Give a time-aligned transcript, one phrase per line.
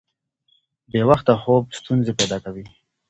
[0.91, 2.65] بې وخته خوب ستونزې پیدا کوي.